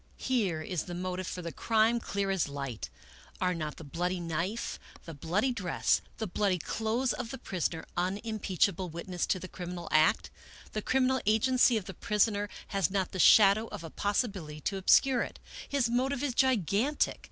[0.17, 2.89] Here is the motive for the crime, clear as Hght.
[3.39, 8.89] Are not the bloody knife, the bloody dress, the bloody clothes of the prisoner, unimpeachable
[8.89, 10.31] witnesses to the criminal act?
[10.71, 15.21] The criminal agency of the prisoner has not the shadow of a possibility to obscure
[15.21, 15.37] it.
[15.69, 17.19] His motive is gigantic.